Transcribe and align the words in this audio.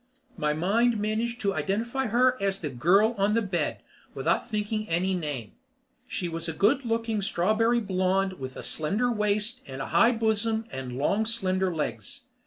My 0.35 0.51
mind 0.53 0.99
managed 0.99 1.41
to 1.41 1.53
identify 1.53 2.07
her 2.07 2.35
as 2.41 2.59
"The 2.59 2.71
girl 2.71 3.13
on 3.19 3.35
the 3.35 3.41
bed" 3.43 3.83
without 4.15 4.49
thinking 4.49 4.89
any 4.89 5.13
name. 5.13 5.51
She 6.07 6.27
was 6.27 6.49
a 6.49 6.53
good 6.53 6.83
looking 6.83 7.21
strawberry 7.21 7.81
blonde 7.81 8.39
with 8.39 8.57
a 8.57 8.63
slender 8.63 9.11
waist 9.11 9.61
and 9.67 9.79
a 9.79 9.89
high 9.93 10.13
bosom 10.13 10.65
and 10.71 10.97
long, 10.97 11.27
slender 11.27 11.71
legs. 11.71 12.21